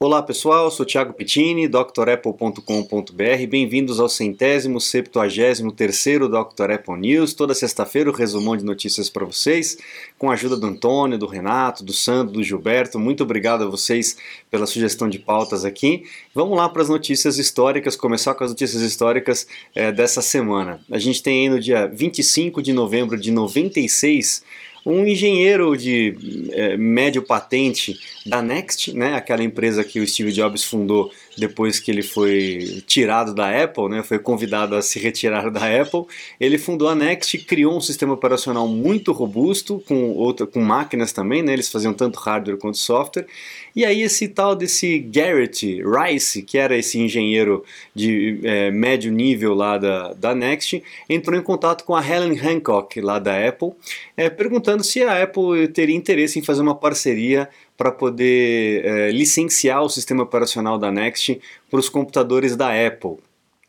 Olá 0.00 0.22
pessoal, 0.22 0.70
sou 0.70 0.86
Thiago 0.86 1.12
Pittini, 1.12 1.66
drapple.com.br. 1.66 3.46
Bem-vindos 3.50 3.98
ao 3.98 4.08
centésimo, 4.08 4.80
septuagésimo 4.80 5.72
terceiro 5.72 6.28
Dr. 6.28 6.70
Apple 6.70 6.96
News. 7.00 7.34
Toda 7.34 7.52
sexta-feira 7.52 8.08
o 8.08 8.12
resumão 8.12 8.56
de 8.56 8.64
notícias 8.64 9.10
para 9.10 9.24
vocês, 9.24 9.76
com 10.16 10.30
a 10.30 10.34
ajuda 10.34 10.56
do 10.56 10.68
Antônio, 10.68 11.18
do 11.18 11.26
Renato, 11.26 11.82
do 11.82 11.92
Sandro, 11.92 12.34
do 12.34 12.44
Gilberto. 12.44 12.96
Muito 12.96 13.24
obrigado 13.24 13.64
a 13.64 13.66
vocês 13.66 14.16
pela 14.48 14.66
sugestão 14.66 15.08
de 15.08 15.18
pautas 15.18 15.64
aqui. 15.64 16.04
Vamos 16.32 16.56
lá 16.56 16.68
para 16.68 16.82
as 16.82 16.88
notícias 16.88 17.36
históricas, 17.36 17.96
começar 17.96 18.34
com 18.34 18.44
as 18.44 18.50
notícias 18.50 18.82
históricas 18.82 19.48
é, 19.74 19.90
dessa 19.90 20.22
semana. 20.22 20.80
A 20.92 20.98
gente 21.00 21.20
tem 21.20 21.40
aí 21.40 21.48
no 21.48 21.58
dia 21.58 21.88
25 21.88 22.62
de 22.62 22.72
novembro 22.72 23.18
de 23.18 23.32
96 23.32 24.44
um 24.88 25.06
engenheiro 25.06 25.76
de 25.76 26.48
é, 26.52 26.76
médio 26.76 27.22
patente 27.22 28.00
da 28.24 28.40
Next, 28.40 28.92
né, 28.94 29.14
aquela 29.14 29.42
empresa 29.42 29.84
que 29.84 30.00
o 30.00 30.06
Steve 30.06 30.32
Jobs 30.32 30.64
fundou 30.64 31.12
depois 31.38 31.78
que 31.78 31.90
ele 31.90 32.02
foi 32.02 32.82
tirado 32.86 33.34
da 33.34 33.64
Apple, 33.64 33.88
né, 33.88 34.02
foi 34.02 34.18
convidado 34.18 34.74
a 34.74 34.82
se 34.82 34.98
retirar 34.98 35.50
da 35.50 35.80
Apple, 35.80 36.04
ele 36.38 36.58
fundou 36.58 36.88
a 36.88 36.94
Next, 36.94 37.38
criou 37.38 37.76
um 37.76 37.80
sistema 37.80 38.12
operacional 38.12 38.66
muito 38.66 39.12
robusto, 39.12 39.82
com, 39.86 40.10
outra, 40.12 40.46
com 40.46 40.60
máquinas 40.60 41.12
também, 41.12 41.42
né, 41.42 41.52
eles 41.52 41.70
faziam 41.70 41.94
tanto 41.94 42.18
hardware 42.18 42.58
quanto 42.58 42.78
software, 42.78 43.26
e 43.74 43.84
aí 43.84 44.02
esse 44.02 44.28
tal 44.28 44.56
desse 44.56 44.98
Garrett 44.98 45.82
Rice, 45.82 46.42
que 46.42 46.58
era 46.58 46.76
esse 46.76 46.98
engenheiro 46.98 47.64
de 47.94 48.40
é, 48.42 48.70
médio 48.70 49.12
nível 49.12 49.54
lá 49.54 49.78
da, 49.78 50.12
da 50.14 50.34
Next, 50.34 50.82
entrou 51.08 51.38
em 51.38 51.42
contato 51.42 51.84
com 51.84 51.94
a 51.94 52.06
Helen 52.06 52.38
Hancock 52.38 53.00
lá 53.00 53.18
da 53.18 53.48
Apple, 53.48 53.72
é, 54.16 54.28
perguntando 54.28 54.82
se 54.82 55.02
a 55.02 55.22
Apple 55.22 55.68
teria 55.68 55.94
interesse 55.94 56.38
em 56.38 56.42
fazer 56.42 56.62
uma 56.62 56.74
parceria 56.74 57.48
para 57.78 57.92
poder 57.92 58.84
é, 58.84 59.10
licenciar 59.12 59.82
o 59.84 59.88
sistema 59.88 60.24
operacional 60.24 60.76
da 60.76 60.90
Next 60.90 61.40
para 61.70 61.78
os 61.78 61.88
computadores 61.88 62.56
da 62.56 62.70
Apple. 62.70 63.18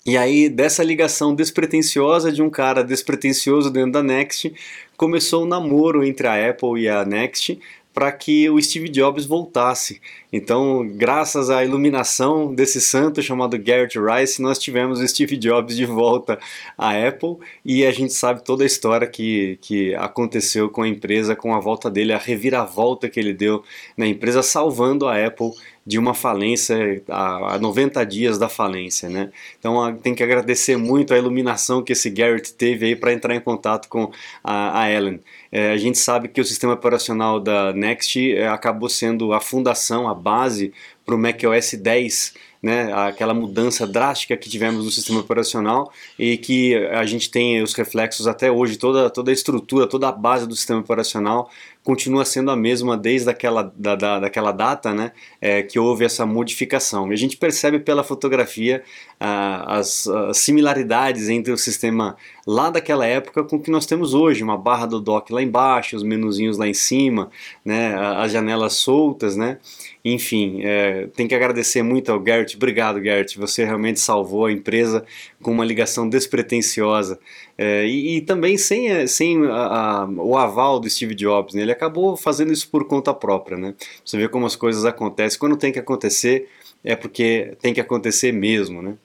E 0.04 0.17
aí, 0.17 0.50
dessa 0.50 0.84
ligação 0.84 1.36
despretensiosa 1.36 2.31
de 2.31 2.42
um 2.42 2.50
cara 2.50 2.84
despretensioso 2.84 3.69
dentro 3.69 3.92
da 3.92 4.03
Next, 4.03 4.52
começou 4.97 5.44
um 5.44 5.47
namoro 5.47 6.03
entre 6.03 6.25
a 6.25 6.50
Apple 6.50 6.81
e 6.81 6.89
a 6.89 7.06
Next, 7.06 7.59
para 7.94 8.12
que 8.12 8.50
o 8.50 8.62
Steve 8.62 8.88
Jobs 8.88 9.26
voltasse. 9.26 10.02
Então, 10.32 10.88
graças 10.95 11.50
à 11.50 11.66
iluminação 11.66 12.54
desse 12.54 12.80
santo 12.80 13.22
chamado 13.22 13.58
Garrett 13.58 13.98
Rice, 14.00 14.42
nós 14.42 14.59
tivemos 14.59 15.00
o 15.00 15.08
Steve 15.08 15.36
Jobs 15.38 15.76
de 15.76 15.86
volta 15.86 16.40
à 16.78 16.92
Apple 16.92 17.38
e 17.66 17.86
a 17.86 17.92
gente 17.92 18.14
sabe 18.14 18.44
toda 18.44 18.64
a 18.64 18.68
história 18.68 19.08
que, 19.08 19.58
que 19.62 19.96
aconteceu 19.96 20.70
com 20.70 20.84
a 20.84 20.88
empresa, 20.88 21.36
com 21.36 21.54
a 21.54 21.59
volta 21.59 21.90
dele, 21.90 22.14
a 22.14 22.18
reviravolta 22.18 23.09
que 23.09 23.20
ele 23.20 23.34
deu 23.34 23.64
na 23.98 24.06
empresa, 24.06 24.44
salvando 24.44 25.08
a 25.08 25.26
Apple 25.26 25.52
de 25.90 25.98
uma 25.98 26.14
falência 26.14 27.02
a, 27.09 27.58
90 27.58 28.06
dias 28.06 28.38
da 28.38 28.48
falência, 28.48 29.09
né? 29.09 29.32
Então 29.58 29.96
tem 29.96 30.14
que 30.14 30.22
agradecer 30.22 30.78
muito 30.78 31.16
a 31.16 31.18
iluminação 31.18 31.81
que 31.81 31.94
esse 31.94 32.12
Garrett 32.12 32.54
teve 32.54 32.86
aí 32.86 32.96
para 32.96 33.12
entrar 33.12 33.34
em 33.34 33.40
contato 33.40 33.90
com 33.90 34.12
a, 34.44 34.81
a 34.81 34.92
Ellen. 34.92 35.20
É, 35.52 35.72
a 35.72 35.78
gente 35.78 35.98
sabe 35.98 36.28
que 36.28 36.40
o 36.40 36.46
sistema 36.46 36.73
operacional 36.73 37.40
da 37.40 37.73
Next 37.73 38.36
é, 38.36 38.48
acabou 38.48 38.88
sendo 38.88 39.34
a 39.34 39.42
fundação, 39.42 40.08
a 40.08 40.14
base 40.14 40.72
para 41.04 41.16
o 41.16 41.18
macOS 41.18 41.73
10 41.73 42.36
né, 42.62 42.92
aquela 42.94 43.34
mudança 43.34 43.88
drástica 43.88 44.36
que 44.36 44.50
tivemos 44.50 44.84
no 44.84 44.92
sistema 44.92 45.20
operacional 45.20 45.92
e 46.18 46.38
que 46.38 46.76
a 46.76 47.06
gente 47.06 47.32
tem 47.32 47.62
os 47.62 47.74
reflexos 47.74 48.28
até 48.28 48.52
hoje, 48.52 48.78
toda, 48.78 49.10
toda 49.10 49.32
a 49.32 49.34
estrutura, 49.34 49.88
toda 49.88 50.10
a 50.10 50.12
base 50.12 50.48
do 50.48 50.56
sistema 50.56 50.80
operacional 50.80 51.50
continua 51.84 52.26
sendo 52.26 52.52
a 52.52 52.56
mesma 52.56 52.98
desde 52.98 53.30
aquela, 53.30 53.64
da, 53.76 53.96
da, 53.96 54.20
daquela 54.20 54.52
data 54.52 54.94
né, 54.94 55.12
é, 55.42 55.64
que 55.64 55.80
houve 55.80 56.06
essa 56.06 56.26
modificação. 56.26 57.10
E 57.10 57.14
a 57.14 57.18
gente 57.18 57.38
percebe 57.38 57.80
pela 57.80 58.04
fotografia 58.04 58.84
ah, 59.20 59.78
as, 59.78 60.06
as, 60.08 60.38
similaridades 60.38 61.30
entre 61.30 61.52
o 61.52 61.58
sistema 61.58 62.16
lá 62.46 62.70
daquela 62.70 63.06
época 63.06 63.44
com 63.44 63.56
o 63.56 63.60
que 63.60 63.72
nós 63.72 63.86
temos 63.86 64.14
hoje, 64.14 64.44
uma 64.44 64.58
barra 64.58 64.86
do 64.86 65.00
dock 65.00 65.31
lá 65.31 65.42
embaixo, 65.42 65.96
os 65.96 66.03
menuzinhos 66.03 66.58
lá 66.58 66.68
em 66.68 66.74
cima, 66.74 67.31
né, 67.64 67.96
as 67.96 68.31
janelas 68.31 68.74
soltas, 68.74 69.36
né, 69.36 69.58
enfim, 70.03 70.62
é, 70.64 71.08
tem 71.16 71.28
que 71.28 71.36
agradecer 71.36 71.84
muito 71.84 72.12
ao 72.12 72.19
Gert. 72.50 72.56
Obrigado, 72.56 73.02
Gert. 73.02 73.38
Você 73.38 73.64
realmente 73.64 74.00
salvou 74.00 74.46
a 74.46 74.52
empresa 74.52 75.06
com 75.42 75.52
uma 75.52 75.66
ligação 75.66 76.08
despretensiosa. 76.08 77.20
É, 77.58 77.86
e, 77.86 78.18
e, 78.18 78.22
também 78.22 78.58
sem, 78.58 79.06
sem 79.08 79.46
a, 79.46 80.04
a, 80.04 80.06
o 80.06 80.38
aval 80.38 80.80
do 80.80 80.90
Steve 80.90 81.14
Jobs. 81.14 81.54
Né? 81.54 81.62
Ele 81.62 81.72
acabou 81.72 82.16
fazendo 82.16 82.52
isso 82.52 82.70
por 82.70 82.86
conta 82.86 83.14
própria. 83.14 83.58
Né? 83.58 83.76
Você 84.04 84.18
vê 84.18 84.28
como 84.28 84.46
as 84.46 84.56
coisas 84.56 84.86
acontecem. 84.86 85.40
Quando 85.40 85.58
tem 85.58 85.72
que 85.72 85.80
acontecer, 85.80 86.48
é 86.84 86.96
porque 86.96 87.56
tem 87.62 87.74
que 87.74 87.82
acontecer 87.82 88.32
mesmo. 88.32 88.81
Né? 88.81 88.96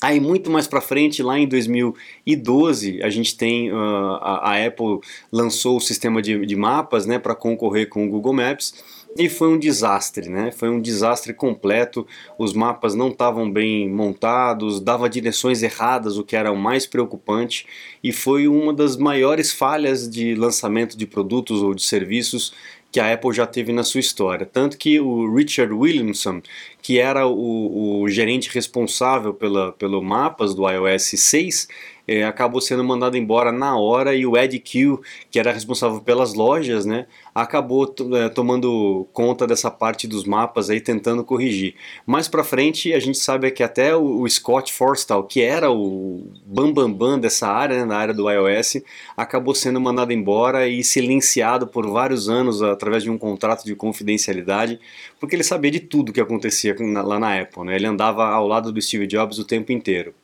Aí 0.00 0.18
muito 0.18 0.50
mais 0.50 0.66
para 0.66 0.80
frente, 0.80 1.22
lá 1.22 1.38
em 1.38 1.46
2012, 1.46 3.02
a 3.02 3.10
gente 3.10 3.36
tem 3.36 3.70
uh, 3.70 3.76
a, 4.20 4.52
a, 4.52 4.66
Apple 4.66 5.00
lançou 5.30 5.76
o 5.76 5.80
sistema 5.80 6.22
de, 6.22 6.44
de 6.46 6.56
mapas, 6.56 7.04
né, 7.04 7.18
para 7.18 7.34
concorrer 7.34 7.88
com 7.88 8.06
o 8.06 8.08
Google 8.08 8.32
Maps 8.32 8.74
e 9.16 9.28
foi 9.28 9.48
um 9.48 9.58
desastre, 9.58 10.28
né? 10.28 10.50
Foi 10.50 10.68
um 10.68 10.80
desastre 10.80 11.34
completo. 11.34 12.06
Os 12.38 12.52
mapas 12.52 12.94
não 12.94 13.08
estavam 13.08 13.50
bem 13.50 13.88
montados, 13.88 14.80
dava 14.80 15.08
direções 15.08 15.62
erradas, 15.62 16.16
o 16.16 16.24
que 16.24 16.34
era 16.34 16.50
o 16.50 16.56
mais 16.56 16.86
preocupante, 16.86 17.66
e 18.02 18.12
foi 18.12 18.48
uma 18.48 18.72
das 18.72 18.96
maiores 18.96 19.52
falhas 19.52 20.08
de 20.08 20.34
lançamento 20.34 20.96
de 20.96 21.06
produtos 21.06 21.62
ou 21.62 21.74
de 21.74 21.82
serviços 21.82 22.54
que 22.92 23.00
a 23.00 23.12
Apple 23.12 23.32
já 23.32 23.46
teve 23.46 23.72
na 23.72 23.82
sua 23.82 24.00
história. 24.00 24.44
Tanto 24.44 24.76
que 24.76 25.00
o 25.00 25.34
Richard 25.34 25.72
Williamson, 25.72 26.42
que 26.82 26.98
era 26.98 27.26
o, 27.26 28.02
o 28.02 28.08
gerente 28.08 28.50
responsável 28.52 29.32
pela, 29.32 29.72
pelo 29.72 30.02
mapas 30.02 30.52
do 30.54 30.68
iOS 30.68 31.12
6, 31.16 31.68
é, 32.06 32.24
acabou 32.24 32.60
sendo 32.60 32.82
mandado 32.82 33.16
embora 33.16 33.52
na 33.52 33.76
hora 33.76 34.14
e 34.14 34.26
o 34.26 34.36
Ed 34.36 34.58
Q, 34.58 34.98
que 35.30 35.38
era 35.38 35.52
responsável 35.52 36.00
pelas 36.00 36.34
lojas, 36.34 36.84
né, 36.84 37.06
acabou 37.34 37.94
é, 38.14 38.28
tomando 38.28 39.06
conta 39.12 39.46
dessa 39.46 39.70
parte 39.70 40.06
dos 40.06 40.24
mapas 40.24 40.68
aí, 40.68 40.80
tentando 40.80 41.24
corrigir. 41.24 41.74
Mais 42.04 42.28
para 42.28 42.44
frente, 42.44 42.92
a 42.92 43.00
gente 43.00 43.18
sabe 43.18 43.50
que 43.50 43.62
até 43.62 43.94
o, 43.96 44.20
o, 44.20 44.28
Scott 44.28 44.72
Forstall, 44.72 45.24
que 45.24 45.40
era 45.40 45.70
o 45.70 46.26
bambambam 46.44 46.92
bam, 46.92 47.10
bam 47.12 47.18
dessa 47.18 47.48
área, 47.48 47.78
né, 47.78 47.84
na 47.84 47.96
área 47.96 48.12
do 48.12 48.28
iOS, 48.28 48.82
acabou 49.16 49.54
sendo 49.54 49.80
mandado 49.80 50.12
embora 50.12 50.68
e 50.68 50.82
silenciado 50.82 51.66
por 51.66 51.86
vários 51.88 52.28
anos 52.28 52.62
através 52.62 53.02
de 53.02 53.10
um 53.10 53.16
contrato 53.16 53.64
de 53.64 53.74
confidencialidade, 53.74 54.78
porque 55.20 55.36
ele 55.36 55.44
sabia 55.44 55.70
de 55.70 55.80
tudo 55.80 56.12
que 56.12 56.20
acontecia 56.20 56.71
lá 56.80 57.18
na 57.18 57.40
Apple. 57.40 57.64
Né? 57.64 57.76
Ele 57.76 57.86
andava 57.86 58.26
ao 58.26 58.46
lado 58.46 58.72
do 58.72 58.80
Steve 58.80 59.06
Jobs 59.06 59.38
o 59.38 59.44
tempo 59.44 59.72
inteiro. 59.72 60.14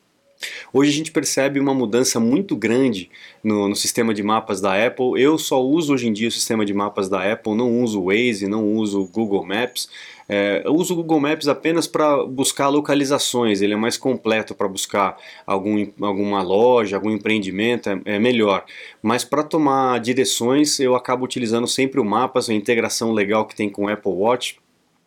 Hoje 0.72 0.90
a 0.90 0.94
gente 0.94 1.10
percebe 1.10 1.58
uma 1.58 1.74
mudança 1.74 2.20
muito 2.20 2.54
grande 2.54 3.10
no, 3.42 3.68
no, 3.68 3.74
sistema 3.74 4.14
de 4.14 4.22
mapas 4.22 4.60
da 4.60 4.86
Apple. 4.86 5.20
Eu 5.20 5.36
só 5.36 5.62
uso 5.62 5.92
hoje 5.92 6.06
em 6.06 6.12
dia 6.12 6.28
o 6.28 6.32
sistema 6.32 6.64
de 6.64 6.72
mapas 6.72 7.08
da 7.08 7.32
Apple, 7.32 7.54
não 7.54 7.82
uso 7.82 8.00
o 8.00 8.04
Waze, 8.06 8.46
não 8.46 8.74
uso 8.74 9.02
o 9.02 9.06
Google 9.06 9.44
Maps. 9.44 9.88
É, 10.28 10.62
eu 10.64 10.74
uso 10.74 10.92
o 10.92 10.96
Google 10.96 11.20
Maps 11.20 11.48
apenas 11.48 11.86
para 11.86 12.24
buscar 12.24 12.68
localizações, 12.68 13.62
ele 13.62 13.72
é 13.72 13.76
mais 13.76 13.96
completo 13.96 14.54
para 14.54 14.68
buscar 14.68 15.16
algum, 15.46 15.86
alguma 16.02 16.42
loja, 16.42 16.96
algum 16.96 17.10
empreendimento, 17.10 17.88
é, 17.88 18.00
é 18.04 18.18
melhor. 18.18 18.64
Mas 19.02 19.24
para 19.24 19.42
tomar 19.42 19.98
direções 20.00 20.78
eu 20.78 20.94
acabo 20.94 21.24
utilizando 21.24 21.66
sempre 21.66 21.98
o 21.98 22.04
Mapas, 22.04 22.48
a 22.50 22.54
integração 22.54 23.12
legal 23.12 23.46
que 23.46 23.56
tem 23.56 23.70
com 23.70 23.86
o 23.86 23.88
Apple 23.88 24.12
Watch 24.12 24.58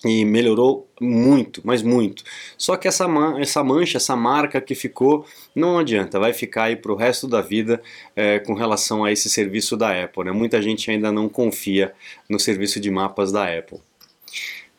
e 0.04 0.26
melhorou 0.26 0.88
muito, 1.00 1.62
mas 1.64 1.82
muito. 1.84 2.24
Só 2.58 2.76
que 2.76 2.88
essa, 2.88 3.06
essa 3.40 3.64
mancha, 3.64 3.98
essa 3.98 4.16
marca 4.16 4.60
que 4.60 4.74
ficou, 4.74 5.26
não 5.56 5.78
adianta, 5.78 6.20
vai 6.20 6.34
ficar 6.34 6.64
aí 6.66 6.76
para 6.76 6.92
o 6.92 6.96
resto 6.96 7.28
da 7.28 7.42
vida 7.42 7.82
é, 8.16 8.40
com 8.40 8.54
relação 8.54 9.04
a 9.04 9.12
esse 9.12 9.30
serviço 9.30 9.78
da 9.78 10.04
Apple. 10.04 10.26
Né? 10.26 10.32
Muita 10.32 10.62
gente 10.62 10.90
ainda 10.90 11.12
não 11.12 11.30
confia 11.30 11.94
no 12.28 12.40
serviço 12.40 12.80
de 12.80 12.90
mapas 12.90 13.32
da 13.32 13.46
Apple. 13.46 13.80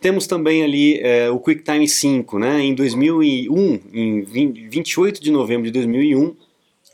Temos 0.00 0.26
também 0.26 0.64
ali 0.64 0.98
é, 1.00 1.30
o 1.30 1.38
QuickTime 1.38 1.86
5, 1.86 2.38
né? 2.40 2.60
em 2.60 2.74
2001, 2.74 3.80
em 3.92 4.22
20, 4.22 4.68
28 4.68 5.22
de 5.22 5.30
novembro 5.30 5.64
de 5.64 5.70
2001, 5.70 6.34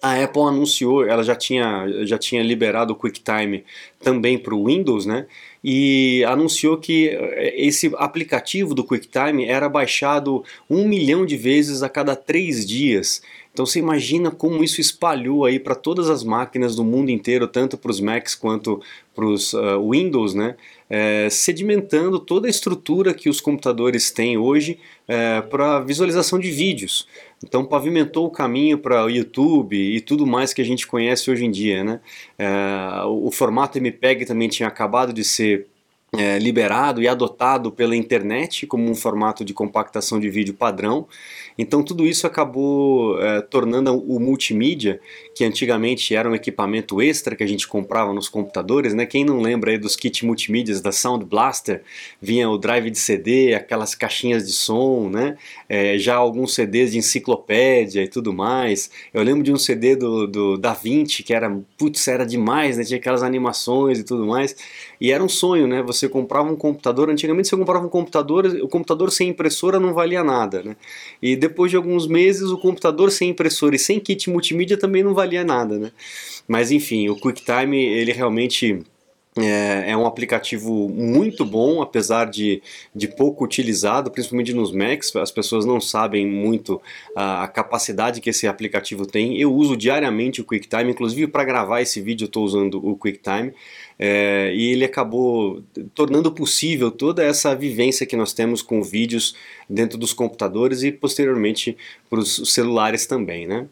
a 0.03 0.23
Apple 0.23 0.43
anunciou, 0.43 1.05
ela 1.05 1.23
já 1.23 1.35
tinha, 1.35 1.87
já 2.05 2.19
tinha 2.19 2.43
liberado 2.43 2.93
o 2.93 2.97
QuickTime 2.97 3.65
também 4.01 4.39
para 4.39 4.55
o 4.55 4.67
Windows, 4.67 5.07
né? 5.07 5.27
E 5.63 6.25
anunciou 6.25 6.77
que 6.79 7.09
eh, 7.09 7.55
esse 7.57 7.93
aplicativo 7.97 8.75
do 8.75 8.85
QuickTime 8.85 9.45
era 9.45 9.69
baixado 9.69 10.45
um 10.69 10.87
milhão 10.87 11.27
de 11.27 11.37
vezes 11.37 11.83
a 11.83 11.89
cada 11.89 12.15
três 12.15 12.65
dias. 12.65 13.23
Então 13.59 13.67
você 13.67 13.81
imagina 13.81 14.31
como 14.31 14.63
isso 14.63 14.81
espalhou 14.81 15.45
aí 15.45 15.59
para 15.59 15.75
todas 15.75 16.09
as 16.09 16.23
máquinas 16.23 16.77
do 16.77 16.85
mundo 16.85 17.11
inteiro, 17.11 17.49
tanto 17.49 17.77
para 17.77 17.91
os 17.91 17.99
Macs 17.99 18.37
quanto 18.37 18.81
para 19.13 19.27
os 19.27 19.53
uh, 19.53 19.91
Windows, 19.91 20.33
né? 20.33 20.55
É, 20.89 21.29
sedimentando 21.29 22.21
toda 22.21 22.47
a 22.47 22.51
estrutura 22.51 23.13
que 23.13 23.29
os 23.29 23.41
computadores 23.41 24.13
têm 24.13 24.39
hoje 24.39 24.79
é, 25.09 25.41
para 25.41 25.81
visualização 25.81 26.39
de 26.39 26.53
vídeos. 26.53 27.09
Então 27.45 27.65
pavimentou 27.65 28.27
o 28.27 28.31
caminho 28.31 28.79
para 28.79 29.05
o 29.05 29.11
YouTube 29.11 29.77
e 29.77 30.01
tudo 30.01 30.25
mais 30.25 30.55
que 30.55 30.63
a 30.63 30.65
gente 30.65 30.87
conhece 30.87 31.29
hoje 31.29 31.45
em 31.45 31.51
dia. 31.51 31.83
Né? 31.83 32.01
É, 32.39 33.03
o 33.07 33.29
formato 33.33 33.77
MPEG 33.77 34.25
também 34.25 34.49
tinha 34.49 34.69
acabado 34.69 35.13
de 35.13 35.25
ser 35.25 35.67
é, 36.17 36.39
liberado 36.39 37.03
e 37.03 37.09
adotado 37.09 37.71
pela 37.71 37.95
internet 37.95 38.67
como 38.67 38.91
um 38.91 38.95
formato 38.95 39.45
de 39.45 39.53
compactação 39.53 40.19
de 40.19 40.31
vídeo 40.31 40.55
padrão. 40.55 41.07
Então 41.59 41.83
tudo 41.83 42.07
isso 42.07 42.25
acabou 42.27 43.21
é, 43.21 43.41
tornando 43.41 43.93
o 43.99 44.21
multimídia, 44.21 45.01
que 45.35 45.45
antigamente 45.45 46.15
era 46.15 46.31
um 46.31 46.35
equipamento 46.35 47.03
extra 47.03 47.35
que 47.35 47.43
a 47.43 47.47
gente 47.47 47.67
comprava 47.67 48.13
nos 48.13 48.29
computadores, 48.29 48.95
né? 48.95 49.05
Quem 49.05 49.25
não 49.25 49.41
lembra 49.41 49.73
aí 49.73 49.79
dos 49.79 49.97
kits 49.97 50.23
multimídias 50.23 50.81
da 50.81 50.93
Sound 50.93 51.25
Blaster, 51.25 51.83
vinha 52.23 52.49
o 52.49 52.57
drive 52.57 52.91
de 52.91 52.99
CD, 52.99 53.55
aquelas 53.55 53.95
caixinhas 53.95 54.47
de 54.47 54.53
som, 54.53 55.09
né? 55.09 55.37
É, 55.69 55.99
já 55.99 56.15
alguns 56.15 56.55
CDs 56.55 56.93
de 56.93 56.99
enciclopédia 56.99 58.03
e 58.03 58.09
tudo 58.09 58.33
mais. 58.33 58.91
Eu 59.13 59.23
lembro 59.25 59.43
de 59.43 59.53
um 59.53 59.59
CD 59.59 59.97
do, 59.97 60.27
do 60.27 60.57
Da 60.57 60.73
Vinci 60.75 61.23
que 61.25 61.35
era, 61.35 61.51
putz, 61.77 62.07
era 62.07 62.25
demais, 62.25 62.77
né? 62.77 62.85
Tinha 62.85 62.99
aquelas 62.99 63.23
animações 63.23 63.99
e 63.99 64.05
tudo 64.05 64.27
mais. 64.27 64.55
E 65.01 65.11
era 65.11 65.23
um 65.23 65.29
sonho, 65.29 65.67
né? 65.67 65.83
Você 65.83 66.09
comprava 66.09 66.51
um 66.51 66.57
computador, 66.57 67.11
antigamente 67.11 67.49
você 67.49 67.57
comprava 67.57 67.85
um 67.85 67.89
computador, 67.89 68.47
o 68.47 68.69
computador 68.69 69.11
sem 69.11 69.29
impressora 69.29 69.81
não 69.81 69.93
valia 69.93 70.23
nada, 70.23 70.63
né? 70.63 70.77
E 71.21 71.37
depois 71.49 71.71
de 71.71 71.77
alguns 71.77 72.07
meses 72.07 72.51
o 72.51 72.59
computador 72.59 73.11
sem 73.11 73.31
impressora 73.31 73.75
e 73.75 73.79
sem 73.79 73.99
kit 73.99 74.31
multimídia 74.31 74.77
também 74.77 75.03
não 75.03 75.15
valia 75.15 75.43
nada, 75.43 75.79
né? 75.79 75.91
Mas 76.47 76.71
enfim, 76.71 77.09
o 77.09 77.17
QuickTime, 77.17 77.77
ele 77.77 78.13
realmente 78.13 78.83
é, 79.43 79.91
é, 79.91 79.97
um 79.97 80.07
aplicativo 80.07 80.89
muito 80.89 81.45
bom, 81.45 81.83
apesar 81.83 82.27
de, 82.27 82.63
de 82.95 83.09
pouco 83.09 83.45
utilizado, 83.45 84.11
principalmente 84.11 84.53
nos 84.53 84.73
Macs. 84.73 85.15
As 85.17 85.31
pessoas 85.31 85.65
não 85.65 85.81
sabem 85.81 86.27
muito 86.27 86.81
a, 87.15 87.45
a 87.45 87.49
capacidade 87.49 88.21
que 88.21 88.31
esse 88.31 88.47
aplicativo 88.47 89.07
tem. 89.07 89.41
Eu 89.41 89.53
uso 89.53 89.77
diariamente 89.77 90.41
o 90.41 90.45
QuickTime, 90.45 90.91
inclusive 90.91 91.27
para 91.27 91.45
gravar 91.45 91.81
esse 91.81 92.01
vídeo 92.01 92.27
estou 92.27 92.45
usando 92.45 92.85
o 92.87 92.97
QuickTime. 92.97 93.53
É, 93.99 94.53
e 94.55 94.71
ele 94.71 94.85
acabou 94.85 95.63
tornando 95.93 96.31
possível 96.31 96.91
toda 96.91 97.25
essa 97.25 97.55
vivência 97.55 98.07
que 98.07 98.15
nós 98.17 98.33
temos 98.33 98.63
com 98.63 98.81
vídeos 98.83 99.35
dentro 99.69 99.99
dos 99.99 100.13
computadores 100.13 100.83
e 100.83 100.93
posteriormente 100.93 101.77
para 102.09 102.21
os 102.21 102.55
celulares 102.55 103.07
também, 103.07 103.47
né? 103.47 103.67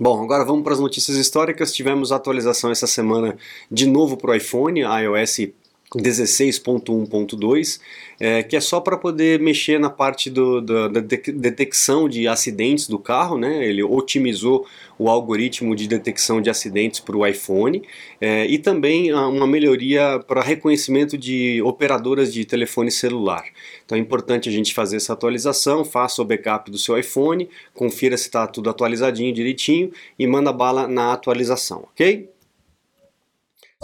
Bom, 0.00 0.24
agora 0.24 0.44
vamos 0.44 0.64
para 0.64 0.72
as 0.72 0.80
notícias 0.80 1.16
históricas. 1.16 1.72
Tivemos 1.72 2.10
atualização 2.10 2.70
essa 2.70 2.86
semana 2.86 3.36
de 3.70 3.86
novo 3.86 4.16
para 4.16 4.32
o 4.32 4.34
iPhone, 4.34 4.80
iOS 4.80 5.52
16.1.2, 5.98 7.80
é, 8.18 8.42
que 8.42 8.56
é 8.56 8.60
só 8.60 8.80
para 8.80 8.96
poder 8.96 9.40
mexer 9.40 9.78
na 9.78 9.90
parte 9.90 10.30
do, 10.30 10.60
do, 10.60 10.88
da 10.88 11.00
detecção 11.00 12.08
de 12.08 12.26
acidentes 12.28 12.88
do 12.88 12.98
carro, 12.98 13.38
né? 13.38 13.66
Ele 13.66 13.82
otimizou 13.82 14.66
o 14.98 15.08
algoritmo 15.08 15.74
de 15.74 15.88
detecção 15.88 16.40
de 16.40 16.48
acidentes 16.48 17.00
para 17.00 17.16
o 17.16 17.26
iPhone 17.26 17.82
é, 18.20 18.46
e 18.46 18.58
também 18.58 19.12
uma 19.12 19.46
melhoria 19.46 20.20
para 20.26 20.40
reconhecimento 20.40 21.18
de 21.18 21.60
operadoras 21.62 22.32
de 22.32 22.44
telefone 22.44 22.90
celular. 22.90 23.44
Então 23.84 23.98
é 23.98 24.00
importante 24.00 24.48
a 24.48 24.52
gente 24.52 24.72
fazer 24.72 24.96
essa 24.96 25.12
atualização, 25.12 25.84
faça 25.84 26.22
o 26.22 26.24
backup 26.24 26.70
do 26.70 26.78
seu 26.78 26.98
iPhone, 26.98 27.48
confira 27.72 28.16
se 28.16 28.24
está 28.24 28.46
tudo 28.46 28.70
atualizadinho 28.70 29.32
direitinho 29.32 29.90
e 30.18 30.26
manda 30.26 30.52
bala 30.52 30.86
na 30.86 31.12
atualização, 31.12 31.88
ok? 31.92 32.33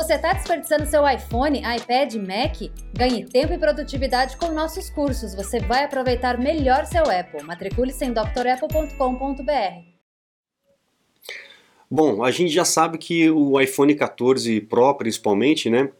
Você 0.00 0.14
está 0.14 0.32
desperdiçando 0.32 0.86
seu 0.86 1.06
iPhone, 1.06 1.58
iPad, 1.58 2.14
Mac? 2.14 2.56
Ganhe 2.96 3.26
tempo 3.26 3.52
e 3.52 3.58
produtividade 3.58 4.34
com 4.38 4.50
nossos 4.50 4.88
cursos. 4.88 5.34
Você 5.34 5.60
vai 5.60 5.84
aproveitar 5.84 6.38
melhor 6.38 6.86
seu 6.86 7.02
Apple. 7.02 7.42
Matricule-se 7.42 8.06
em 8.06 8.10
drapple.com.br. 8.10 9.44
Bom, 11.90 12.24
a 12.24 12.30
gente 12.30 12.50
já 12.50 12.64
sabe 12.64 12.96
que 12.96 13.30
o 13.30 13.60
iPhone 13.60 13.94
14 13.94 14.62
Pro, 14.62 14.94
principalmente, 14.94 15.68
né, 15.68 15.92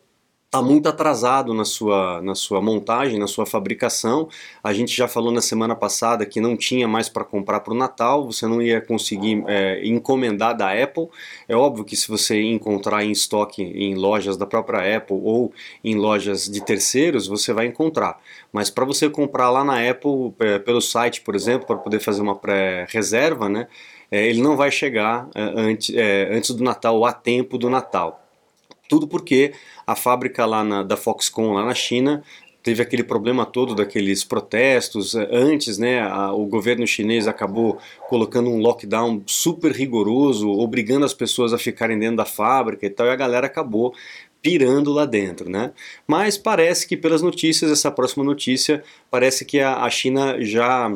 está 0.50 0.60
muito 0.60 0.88
atrasado 0.88 1.54
na 1.54 1.64
sua, 1.64 2.20
na 2.22 2.34
sua 2.34 2.60
montagem, 2.60 3.20
na 3.20 3.28
sua 3.28 3.46
fabricação. 3.46 4.28
A 4.64 4.72
gente 4.72 4.92
já 4.92 5.06
falou 5.06 5.30
na 5.30 5.40
semana 5.40 5.76
passada 5.76 6.26
que 6.26 6.40
não 6.40 6.56
tinha 6.56 6.88
mais 6.88 7.08
para 7.08 7.24
comprar 7.24 7.60
para 7.60 7.72
o 7.72 7.76
Natal, 7.76 8.26
você 8.26 8.48
não 8.48 8.60
ia 8.60 8.80
conseguir 8.80 9.44
é, 9.46 9.80
encomendar 9.86 10.56
da 10.56 10.72
Apple. 10.72 11.08
É 11.48 11.54
óbvio 11.54 11.84
que 11.84 11.94
se 11.94 12.08
você 12.08 12.42
encontrar 12.42 13.04
em 13.04 13.12
estoque 13.12 13.62
em 13.62 13.94
lojas 13.94 14.36
da 14.36 14.44
própria 14.44 14.96
Apple 14.96 15.20
ou 15.22 15.52
em 15.84 15.94
lojas 15.94 16.48
de 16.48 16.60
terceiros, 16.64 17.28
você 17.28 17.52
vai 17.52 17.66
encontrar. 17.66 18.20
Mas 18.52 18.68
para 18.68 18.84
você 18.84 19.08
comprar 19.08 19.50
lá 19.50 19.62
na 19.62 19.88
Apple, 19.88 20.34
é, 20.40 20.58
pelo 20.58 20.80
site, 20.80 21.20
por 21.20 21.36
exemplo, 21.36 21.64
para 21.64 21.76
poder 21.76 22.00
fazer 22.00 22.22
uma 22.22 22.34
pré-reserva, 22.34 23.48
né, 23.48 23.68
é, 24.10 24.26
ele 24.26 24.42
não 24.42 24.56
vai 24.56 24.72
chegar 24.72 25.28
é, 25.32 25.42
antes, 25.42 25.94
é, 25.94 26.28
antes 26.34 26.50
do 26.50 26.64
Natal 26.64 27.04
a 27.04 27.12
tempo 27.12 27.56
do 27.56 27.70
Natal. 27.70 28.20
Tudo 28.90 29.06
porque 29.06 29.52
a 29.90 29.96
fábrica 29.96 30.46
lá 30.46 30.62
na, 30.62 30.82
da 30.82 30.96
Foxconn, 30.96 31.54
lá 31.54 31.64
na 31.64 31.74
China, 31.74 32.22
teve 32.62 32.82
aquele 32.82 33.02
problema 33.02 33.44
todo 33.44 33.74
daqueles 33.74 34.22
protestos. 34.22 35.14
Antes, 35.14 35.78
né, 35.78 36.00
a, 36.00 36.32
o 36.32 36.46
governo 36.46 36.86
chinês 36.86 37.26
acabou 37.26 37.78
colocando 38.08 38.50
um 38.50 38.58
lockdown 38.58 39.22
super 39.26 39.72
rigoroso, 39.72 40.48
obrigando 40.48 41.04
as 41.04 41.14
pessoas 41.14 41.52
a 41.52 41.58
ficarem 41.58 41.98
dentro 41.98 42.16
da 42.16 42.24
fábrica 42.24 42.86
e 42.86 42.90
tal, 42.90 43.06
e 43.06 43.10
a 43.10 43.16
galera 43.16 43.46
acabou 43.46 43.94
pirando 44.40 44.92
lá 44.92 45.04
dentro, 45.04 45.50
né? 45.50 45.72
Mas 46.06 46.38
parece 46.38 46.86
que 46.86 46.96
pelas 46.96 47.20
notícias, 47.20 47.70
essa 47.70 47.90
próxima 47.90 48.24
notícia, 48.24 48.82
parece 49.10 49.44
que 49.44 49.60
a, 49.60 49.82
a 49.82 49.90
China 49.90 50.42
já 50.42 50.90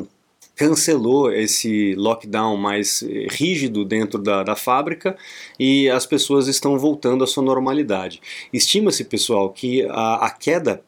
cancelou 0.55 1.31
esse 1.31 1.93
lockdown 1.95 2.55
mais 2.57 3.03
eh, 3.03 3.27
rígido 3.29 3.83
dentro 3.83 4.17
da, 4.17 4.43
da 4.43 4.55
fábrica 4.55 5.17
e 5.59 5.89
as 5.89 6.05
pessoas 6.05 6.47
estão 6.47 6.79
voltando 6.79 7.23
à 7.23 7.27
sua 7.27 7.43
normalidade. 7.43 8.21
Estima-se, 8.53 9.03
pessoal, 9.03 9.51
que 9.51 9.85
a, 9.89 10.25
a 10.25 10.29
queda 10.29 10.81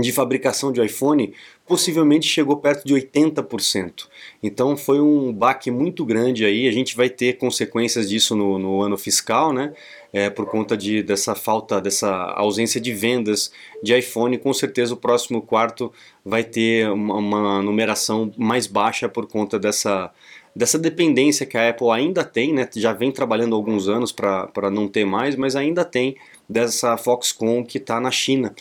de 0.00 0.10
fabricação 0.10 0.72
de 0.72 0.82
iPhone 0.82 1.34
possivelmente 1.66 2.26
chegou 2.26 2.56
perto 2.56 2.86
de 2.86 2.94
80%. 2.94 4.08
Então 4.42 4.76
foi 4.76 5.00
um 5.00 5.32
baque 5.32 5.70
muito 5.70 6.04
grande 6.04 6.44
aí, 6.44 6.66
a 6.66 6.72
gente 6.72 6.96
vai 6.96 7.10
ter 7.10 7.34
consequências 7.34 8.08
disso 8.08 8.34
no, 8.34 8.58
no 8.58 8.80
ano 8.80 8.96
fiscal, 8.96 9.52
né? 9.52 9.72
É, 10.12 10.28
por 10.28 10.44
conta 10.44 10.76
de, 10.76 11.02
dessa 11.02 11.34
falta, 11.34 11.80
dessa 11.80 12.10
ausência 12.36 12.78
de 12.78 12.92
vendas 12.92 13.50
de 13.82 13.96
iPhone, 13.96 14.36
com 14.36 14.52
certeza 14.52 14.92
o 14.92 14.96
próximo 14.96 15.40
quarto 15.40 15.90
vai 16.22 16.44
ter 16.44 16.90
uma, 16.90 17.14
uma 17.14 17.62
numeração 17.62 18.30
mais 18.36 18.66
baixa 18.66 19.08
por 19.08 19.26
conta 19.26 19.58
dessa, 19.58 20.12
dessa 20.54 20.78
dependência 20.78 21.46
que 21.46 21.56
a 21.56 21.70
Apple 21.70 21.90
ainda 21.90 22.24
tem, 22.24 22.52
né? 22.52 22.68
já 22.76 22.92
vem 22.92 23.10
trabalhando 23.10 23.54
há 23.54 23.56
alguns 23.56 23.88
anos 23.88 24.12
para 24.12 24.70
não 24.70 24.86
ter 24.86 25.06
mais, 25.06 25.34
mas 25.34 25.56
ainda 25.56 25.84
tem 25.84 26.14
dessa 26.48 26.96
Foxconn 26.98 27.64
que 27.64 27.78
está 27.78 27.98
na 27.98 28.10
China, 28.10 28.54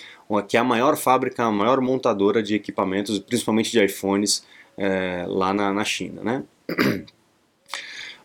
que 0.47 0.55
é 0.55 0.59
a 0.59 0.63
maior 0.63 0.95
fábrica, 0.95 1.43
a 1.43 1.51
maior 1.51 1.81
montadora 1.81 2.41
de 2.41 2.55
equipamentos, 2.55 3.19
principalmente 3.19 3.71
de 3.71 3.83
iPhones, 3.83 4.45
é, 4.77 5.25
lá 5.27 5.53
na, 5.53 5.73
na 5.73 5.83
China. 5.83 6.21
Né? 6.23 6.43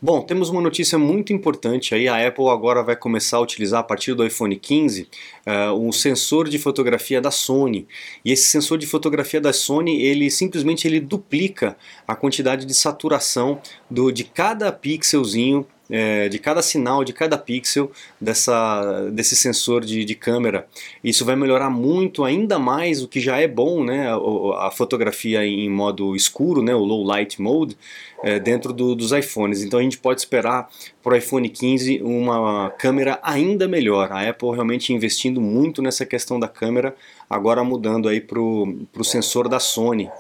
Bom, 0.07 0.23
temos 0.23 0.51
uma 0.51 0.61
notícia 0.63 0.97
muito 0.97 1.33
importante 1.33 1.93
aí. 1.93 2.07
A 2.07 2.29
Apple 2.29 2.47
agora 2.47 2.81
vai 2.81 2.95
começar 2.95 3.39
a 3.39 3.41
utilizar 3.41 3.81
a 3.81 3.83
partir 3.83 4.15
do 4.15 4.25
iPhone 4.25 4.55
15 4.55 5.09
uh, 5.45 5.75
um 5.75 5.91
sensor 5.91 6.49
de 6.49 6.61
fotografia 6.61 7.21
da 7.21 7.33
Sony. 7.33 7.89
E 8.25 8.31
esse 8.31 8.45
sensor 8.45 8.79
de 8.79 8.87
fotografia 8.87 9.41
da 9.41 9.53
Sony, 9.53 10.01
ele 10.01 10.31
simplesmente 10.31 10.87
ele 10.87 11.01
duplica 11.01 11.77
a 12.07 12.15
quantidade 12.15 12.65
de 12.65 12.73
saturação 12.73 13.61
do, 13.91 14.13
de 14.13 14.23
cada 14.23 14.71
pixelzinho 14.71 15.67
é, 15.91 16.29
de 16.29 16.39
cada 16.39 16.63
sinal, 16.63 17.05
de 17.05 17.13
cada 17.13 17.39
pixel 17.39 17.91
dessa, 18.21 19.09
desse 19.13 19.37
sensor 19.37 19.85
de, 19.85 20.05
de, 20.05 20.15
câmera. 20.15 20.67
Isso 21.03 21.25
vai 21.25 21.37
melhorar 21.37 21.71
muito, 21.71 22.25
ainda 22.25 22.59
mais 22.59 23.03
o 23.03 23.09
que 23.09 23.21
já 23.21 23.39
é 23.39 23.47
bom, 23.47 23.85
né, 23.85 24.09
a, 24.09 24.67
a 24.67 24.71
fotografia 24.71 25.45
em 25.45 25.71
modo 25.71 26.17
escuro, 26.17 26.63
né, 26.63 26.75
o 26.75 26.85
low 26.85 27.05
light 27.05 27.41
mode, 27.41 27.77
é, 28.23 28.39
dentro 28.39 28.73
do, 28.73 28.95
dos 28.95 29.13
iPhones. 29.13 29.63
Então 29.63 29.79
a 29.79 29.83
gente 29.83 29.99
pode 29.99 30.21
esperar 30.21 30.69
para 31.03 31.15
o 31.15 31.17
iPhone 31.17 31.49
15 31.49 32.03
uma 32.03 32.71
câmera 32.71 33.19
ainda 33.23 33.69
melhor. 33.69 34.11
A 34.11 34.29
Apple 34.29 34.51
realmente 34.51 34.93
investindo 34.93 35.41
muito 35.41 35.81
nessa 35.83 36.05
questão 36.05 36.41
da 36.41 36.49
câmera, 36.49 36.95
agora 37.29 37.63
mudando 37.63 38.09
aí 38.09 38.21
para 38.21 38.41
o 38.41 39.05
sensor 39.05 39.49
da 39.49 39.61
Sony, 39.61 40.11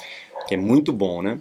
que 0.46 0.54
é 0.54 0.58
muito 0.58 0.92
bom, 0.92 1.22
né? 1.22 1.38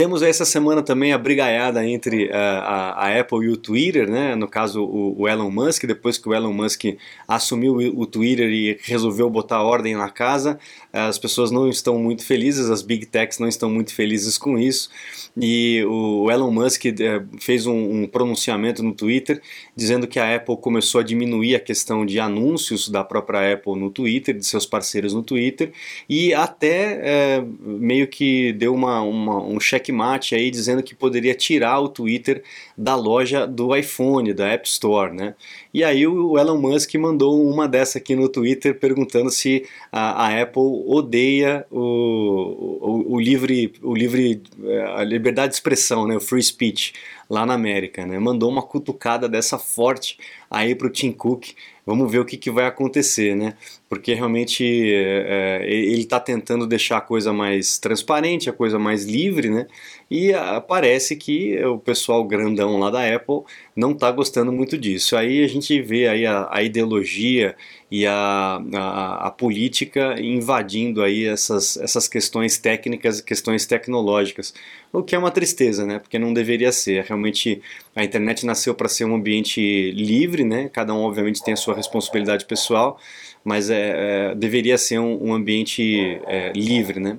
Temos 0.00 0.22
essa 0.22 0.44
semana 0.44 0.80
também 0.80 1.12
a 1.12 1.18
brigaiada 1.18 1.84
entre 1.84 2.26
uh, 2.26 2.32
a, 2.32 3.08
a, 3.08 3.18
Apple 3.18 3.46
e 3.46 3.48
o 3.48 3.56
Twitter, 3.56 4.08
né? 4.08 4.36
no 4.36 4.46
caso 4.46 4.84
o, 4.84 5.22
o, 5.22 5.28
Elon 5.28 5.50
Musk, 5.50 5.86
depois 5.86 6.16
que 6.16 6.28
o 6.28 6.32
Elon 6.32 6.52
Musk 6.52 6.84
assumiu 7.26 7.72
o, 7.72 8.02
o 8.02 8.06
Twitter 8.06 8.48
e 8.48 8.78
resolveu 8.84 9.28
botar 9.28 9.60
ordem 9.60 9.96
na 9.96 10.08
casa, 10.08 10.56
as 10.92 11.18
pessoas 11.18 11.50
não 11.50 11.68
estão 11.68 11.98
muito 11.98 12.24
felizes, 12.24 12.70
as 12.70 12.80
big 12.80 13.06
techs 13.06 13.40
não 13.40 13.48
estão 13.48 13.68
muito 13.68 13.92
felizes 13.92 14.38
com 14.38 14.56
isso, 14.56 14.88
e 15.36 15.84
o 15.84 16.30
Elon 16.30 16.52
Musk 16.52 16.84
uh, 16.84 17.40
fez 17.40 17.66
um, 17.66 18.02
um 18.02 18.06
pronunciamento 18.06 18.84
no 18.84 18.94
Twitter 18.94 19.42
dizendo 19.74 20.06
que 20.06 20.20
a 20.20 20.36
Apple 20.36 20.58
começou 20.58 21.00
a 21.00 21.04
diminuir 21.04 21.56
a 21.56 21.60
questão 21.60 22.06
de 22.06 22.20
anúncios 22.20 22.88
da 22.88 23.02
própria 23.02 23.54
Apple 23.54 23.74
no 23.74 23.90
Twitter, 23.90 24.36
de 24.36 24.46
seus 24.46 24.64
parceiros 24.64 25.12
no 25.12 25.24
Twitter, 25.24 25.72
e 26.08 26.32
até 26.32 27.42
uh, 27.42 27.46
meio 27.66 28.06
que 28.06 28.52
deu 28.52 28.72
uma, 28.72 29.00
uma 29.00 29.42
um 29.42 29.58
check 29.58 29.87
checkmate 29.88 30.34
aí 30.34 30.50
dizendo 30.50 30.82
que 30.82 30.94
poderia 30.94 31.34
tirar 31.34 31.80
o 31.80 31.88
Twitter 31.88 32.42
da 32.76 32.94
loja 32.94 33.46
do 33.46 33.74
iPhone, 33.74 34.32
da 34.32 34.48
App 34.48 34.68
Store, 34.68 35.12
né? 35.12 35.34
E 35.72 35.82
aí 35.82 36.06
o 36.06 36.38
Elon 36.38 36.60
Musk 36.60 36.94
mandou 36.94 37.42
uma 37.42 37.66
dessa 37.66 37.98
aqui 37.98 38.14
no 38.14 38.28
Twitter 38.28 38.78
perguntando 38.78 39.30
se 39.30 39.64
a, 39.90 40.26
a 40.26 40.42
Apple 40.42 40.62
odeia 40.86 41.66
o, 41.70 41.78
o, 41.80 43.14
o, 43.14 43.20
livre, 43.20 43.72
o 43.82 43.94
livre, 43.94 44.42
eh, 44.64 44.92
a 44.96 45.04
liberdade 45.04 45.48
de 45.48 45.54
expressão, 45.54 46.06
né? 46.06 46.16
O 46.16 46.20
free 46.20 46.42
speech 46.42 46.92
lá 47.28 47.44
na 47.44 47.54
América, 47.54 48.06
né? 48.06 48.18
Mandou 48.18 48.50
uma 48.50 48.62
cutucada 48.62 49.28
dessa 49.28 49.58
forte 49.58 50.18
aí 50.50 50.74
para 50.74 50.86
o 50.86 50.90
Tim 50.90 51.12
Cook. 51.12 51.48
Vamos 51.84 52.10
ver 52.10 52.20
o 52.20 52.24
que, 52.24 52.36
que 52.36 52.50
vai 52.50 52.66
acontecer, 52.66 53.34
né? 53.34 53.54
Porque 53.88 54.14
realmente 54.14 54.64
é, 54.64 55.62
ele 55.66 56.00
está 56.00 56.18
tentando 56.18 56.66
deixar 56.66 56.98
a 56.98 57.02
coisa 57.02 57.32
mais 57.32 57.78
transparente, 57.78 58.48
a 58.48 58.52
coisa 58.52 58.78
mais 58.78 59.04
livre, 59.04 59.50
né? 59.50 59.66
E 60.10 60.32
a, 60.32 60.58
parece 60.58 61.16
que 61.16 61.62
o 61.64 61.78
pessoal 61.78 62.24
grandão 62.24 62.78
lá 62.78 62.90
da 62.90 63.14
Apple 63.14 63.42
não 63.76 63.92
está 63.92 64.10
gostando 64.10 64.50
muito 64.50 64.78
disso. 64.78 65.14
Aí 65.16 65.44
a 65.44 65.46
gente 65.46 65.80
vê 65.82 66.08
aí 66.08 66.24
a, 66.24 66.48
a 66.50 66.62
ideologia 66.62 67.54
e 67.90 68.06
a, 68.06 68.60
a, 68.74 69.26
a, 69.26 69.30
política 69.30 70.18
invadindo 70.20 71.02
aí 71.02 71.26
essas, 71.26 71.76
essas 71.76 72.08
questões 72.08 72.56
técnicas, 72.58 73.20
questões 73.20 73.66
tecnológicas, 73.66 74.54
o 74.92 75.02
que 75.02 75.14
é 75.14 75.18
uma 75.18 75.30
tristeza, 75.30 75.84
né? 75.84 75.98
Porque 75.98 76.18
não 76.18 76.32
deveria 76.32 76.72
ser. 76.72 77.04
Realmente 77.04 77.60
a 77.94 78.02
internet 78.02 78.46
nasceu 78.46 78.74
para 78.74 78.88
ser 78.88 79.04
um 79.04 79.14
ambiente 79.14 79.90
livre, 79.92 80.42
né? 80.42 80.70
Cada 80.72 80.94
um 80.94 81.02
obviamente 81.02 81.44
tem 81.44 81.52
a 81.52 81.56
sua 81.56 81.74
responsabilidade 81.74 82.46
pessoal, 82.46 82.98
mas 83.44 83.68
é, 83.68 84.30
é 84.30 84.34
deveria 84.34 84.78
ser 84.78 84.98
um, 84.98 85.28
um 85.28 85.34
ambiente 85.34 86.18
é, 86.26 86.52
livre, 86.54 86.98
né? 86.98 87.18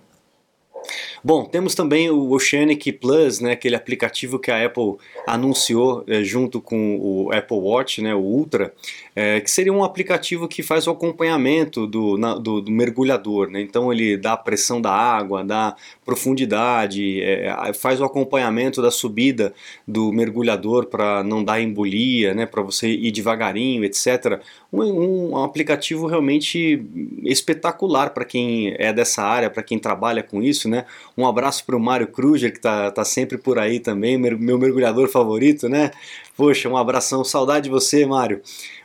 Bom, 1.24 1.44
temos 1.44 1.76
também 1.76 2.10
o 2.10 2.32
Oceanic 2.32 2.94
Plus, 2.94 3.40
né, 3.42 3.52
aquele 3.52 3.76
aplicativo 3.76 4.40
que 4.40 4.50
a 4.50 4.66
Apple 4.66 4.96
anunciou 5.28 6.04
é, 6.08 6.24
junto 6.24 6.62
com 6.62 6.98
o 6.98 7.32
Apple 7.34 7.58
Watch, 7.58 8.02
né, 8.02 8.16
o 8.16 8.20
Ultra, 8.20 8.74
é, 9.16 9.42
que 9.42 9.52
seria 9.52 9.74
um 9.74 9.84
aplicativo 9.84 10.48
que 10.48 10.64
faz 10.64 10.88
o 10.88 10.92
acompanhamento 10.92 11.86
do, 11.86 12.18
na, 12.18 12.36
do, 12.36 12.62
do, 12.62 12.72
mergulhador. 12.72 13.50
Né? 13.50 13.60
Então 13.60 13.92
ele 13.92 14.16
dá 14.16 14.34
a 14.34 14.38
pressão 14.38 14.82
da 14.82 14.92
água, 14.92 15.44
dá 15.44 15.76
profundidade, 16.06 17.22
é, 17.22 17.74
faz 17.74 18.00
o 18.00 18.06
acompanhamento 18.06 18.82
da 18.82 18.90
subida 18.90 19.54
do 19.86 20.14
mergulhador 20.14 20.86
para 20.86 21.22
não 21.22 21.44
dar 21.44 21.60
embolia, 21.60 22.34
né, 22.34 22.46
para 22.46 22.62
você 22.62 22.88
ir 22.88 23.12
devagarinho, 23.12 23.84
etc. 23.84 24.42
Um, 24.72 25.32
um 25.32 25.44
aplicativo 25.44 26.08
realmente 26.08 26.82
espetacular 27.24 28.12
para 28.12 28.24
quem 28.24 28.74
é 28.78 28.94
dessa 28.94 29.22
área, 29.22 29.50
para 29.50 29.64
quem 29.64 29.78
trabalha 29.78 30.24
com 30.24 30.42
isso. 30.42 30.69
Né? 30.70 30.86
Um 31.18 31.26
abraço 31.26 31.66
para 31.66 31.76
o 31.76 31.80
Mário 31.80 32.08
Kruger, 32.08 32.52
que 32.52 32.60
está 32.60 32.92
tá 32.92 33.04
sempre 33.04 33.38
por 33.38 33.60
aí 33.60 33.80
também, 33.80 34.18
meu 34.18 34.58
mergulhador 34.58 35.10
favorito. 35.10 35.68
Né? 35.68 35.92
Poxa, 36.38 36.70
um 36.70 36.78
abração, 36.78 37.24
saudade 37.24 37.66
de 37.66 37.70
você, 37.70 38.06
Mário 38.06 38.42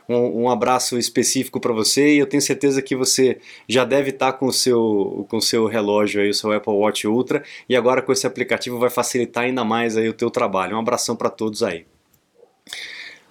um, 0.07 0.43
um 0.43 0.49
abraço 0.49 0.97
específico 0.97 1.59
para 1.59 1.73
você 1.73 2.15
e 2.15 2.19
eu 2.19 2.27
tenho 2.27 2.41
certeza 2.41 2.81
que 2.81 2.95
você 2.95 3.39
já 3.67 3.83
deve 3.83 4.11
estar 4.11 4.31
tá 4.31 4.37
com 4.37 4.47
o 4.47 4.53
seu, 4.53 5.25
com 5.29 5.37
o 5.37 5.41
seu 5.41 5.65
relógio 5.65 6.21
aí, 6.21 6.29
o 6.29 6.33
seu 6.33 6.51
Apple 6.51 6.73
Watch 6.73 7.07
Ultra 7.07 7.43
e 7.67 7.75
agora 7.75 8.01
com 8.01 8.11
esse 8.11 8.27
aplicativo 8.27 8.77
vai 8.77 8.89
facilitar 8.89 9.45
ainda 9.45 9.63
mais 9.63 9.97
aí 9.97 10.07
o 10.07 10.13
teu 10.13 10.29
trabalho. 10.29 10.75
Um 10.75 10.79
abração 10.79 11.15
para 11.15 11.29
todos 11.29 11.63
aí. 11.63 11.85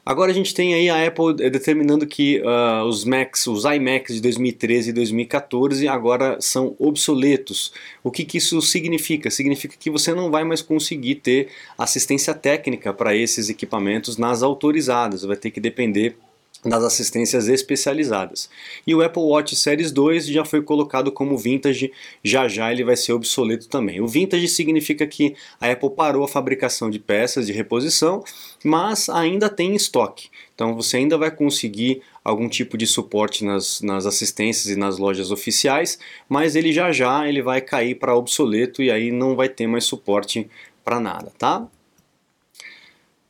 Agora 0.06 0.30
a 0.30 0.34
gente 0.34 0.52
tem 0.52 0.74
aí 0.74 0.90
a 0.90 1.06
Apple 1.06 1.32
determinando 1.34 2.06
que 2.06 2.42
uh, 2.42 2.84
os 2.84 3.06
Macs, 3.06 3.46
os 3.46 3.64
iMacs 3.64 4.16
de 4.16 4.20
2013 4.20 4.90
e 4.90 4.92
2014 4.92 5.88
agora 5.88 6.36
são 6.40 6.76
obsoletos. 6.78 7.72
O 8.02 8.10
que, 8.10 8.22
que 8.22 8.36
isso 8.36 8.60
significa? 8.60 9.30
Significa 9.30 9.74
que 9.78 9.88
você 9.88 10.12
não 10.12 10.30
vai 10.30 10.44
mais 10.44 10.60
conseguir 10.60 11.16
ter 11.16 11.48
assistência 11.78 12.34
técnica 12.34 12.92
para 12.92 13.16
esses 13.16 13.48
equipamentos 13.48 14.18
nas 14.18 14.42
autorizadas. 14.42 15.22
Vai 15.22 15.36
ter 15.36 15.50
que 15.50 15.60
depender 15.60 16.18
das 16.64 16.82
assistências 16.82 17.48
especializadas. 17.48 18.48
E 18.86 18.94
o 18.94 19.02
Apple 19.02 19.22
Watch 19.22 19.54
Series 19.54 19.92
2 19.92 20.26
já 20.26 20.44
foi 20.44 20.62
colocado 20.62 21.12
como 21.12 21.36
vintage, 21.36 21.92
já 22.22 22.48
já 22.48 22.72
ele 22.72 22.84
vai 22.84 22.96
ser 22.96 23.12
obsoleto 23.12 23.68
também. 23.68 24.00
O 24.00 24.06
vintage 24.06 24.48
significa 24.48 25.06
que 25.06 25.34
a 25.60 25.70
Apple 25.70 25.90
parou 25.90 26.24
a 26.24 26.28
fabricação 26.28 26.90
de 26.90 26.98
peças 26.98 27.46
de 27.46 27.52
reposição, 27.52 28.24
mas 28.64 29.08
ainda 29.08 29.48
tem 29.48 29.74
estoque. 29.74 30.28
Então 30.54 30.74
você 30.74 30.98
ainda 30.98 31.18
vai 31.18 31.30
conseguir 31.30 32.02
algum 32.22 32.48
tipo 32.48 32.78
de 32.78 32.86
suporte 32.86 33.44
nas, 33.44 33.80
nas 33.82 34.06
assistências 34.06 34.74
e 34.74 34.78
nas 34.78 34.98
lojas 34.98 35.30
oficiais, 35.30 35.98
mas 36.28 36.56
ele 36.56 36.72
já 36.72 36.90
já 36.90 37.28
ele 37.28 37.42
vai 37.42 37.60
cair 37.60 37.96
para 37.96 38.16
obsoleto 38.16 38.82
e 38.82 38.90
aí 38.90 39.10
não 39.10 39.36
vai 39.36 39.48
ter 39.48 39.66
mais 39.66 39.84
suporte 39.84 40.48
para 40.84 41.00
nada, 41.00 41.32
tá? 41.36 41.66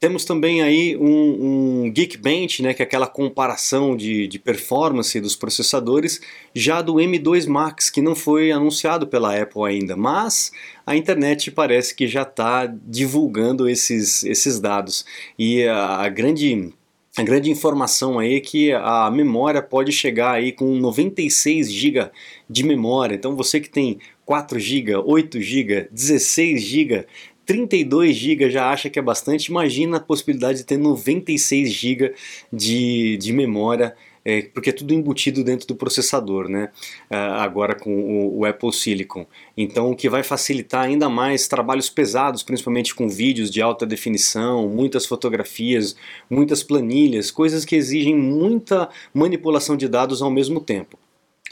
Temos 0.04 0.26
também 0.26 0.61
aí 0.61 0.94
um, 0.99 1.84
um 1.87 1.90
Geekbench, 1.90 2.62
né, 2.62 2.75
que 2.75 2.82
é 2.82 2.84
aquela 2.84 3.06
comparação 3.06 3.96
de, 3.96 4.28
de 4.28 4.38
performance 4.38 5.18
dos 5.18 5.34
processadores, 5.34 6.20
já 6.54 6.82
do 6.82 6.96
M2 6.96 7.49
Max, 7.49 7.88
que 7.88 8.02
não 8.02 8.14
foi 8.14 8.52
anunciado 8.52 9.06
pela 9.06 9.34
Apple 9.34 9.62
ainda, 9.64 9.96
mas 9.96 10.52
a 10.84 10.94
internet 10.94 11.50
parece 11.50 11.94
que 11.94 12.06
já 12.06 12.20
está 12.20 12.66
divulgando 12.66 13.66
esses, 13.66 14.23
esses 14.25 14.61
dados. 14.61 15.06
E 15.38 15.64
a, 15.64 16.02
a 16.02 16.08
grande 16.11 16.70
a 17.16 17.23
grande 17.23 17.49
informação 17.49 18.18
aí 18.18 18.34
é 18.34 18.40
que 18.40 18.73
a 18.73 19.08
memória 19.11 19.62
pode 19.62 19.92
chegar 19.92 20.32
aí 20.32 20.50
com 20.50 20.75
96 20.75 21.73
GB 21.73 22.11
de 22.50 22.62
memória. 22.64 23.14
Então 23.14 23.37
você 23.37 23.61
que 23.61 23.70
tem 23.70 24.00
4 24.26 24.58
GB, 24.58 24.96
8 24.96 25.40
GB, 25.40 25.88
16 25.92 26.61
GB 26.61 27.06
32 27.46 28.16
GB 28.16 28.50
já 28.50 28.70
acha 28.70 28.88
que 28.88 28.98
é 28.98 29.02
bastante, 29.02 29.46
imagina 29.46 29.98
a 29.98 30.00
possibilidade 30.00 30.58
de 30.58 30.64
ter 30.64 30.76
96 30.76 31.70
GB 31.70 32.14
de, 32.52 33.16
de 33.18 33.32
memória, 33.32 33.94
é, 34.24 34.42
porque 34.42 34.70
é 34.70 34.72
tudo 34.72 34.94
embutido 34.94 35.44
dentro 35.44 35.66
do 35.66 35.74
processador, 35.74 36.48
né? 36.48 36.70
É, 37.10 37.16
agora 37.16 37.74
com 37.74 37.94
o, 37.94 38.38
o, 38.38 38.44
Apple 38.46 38.72
Silicon. 38.72 39.26
Então, 39.56 39.90
o 39.90 39.96
que 39.96 40.08
vai 40.08 40.22
facilitar 40.22 40.84
ainda 40.84 41.08
mais 41.10 41.46
trabalhos 41.46 41.90
pesados, 41.90 42.42
principalmente 42.42 42.94
com 42.94 43.08
vídeos 43.08 43.50
de 43.50 43.60
alta 43.60 43.84
definição, 43.84 44.66
muitas 44.68 45.04
fotografias, 45.04 45.94
muitas 46.30 46.62
planilhas, 46.62 47.30
coisas 47.30 47.64
que 47.66 47.76
exigem 47.76 48.16
muita 48.16 48.88
manipulação 49.12 49.76
de 49.76 49.86
dados 49.88 50.22
ao 50.22 50.30
mesmo 50.30 50.58
tempo. 50.58 50.98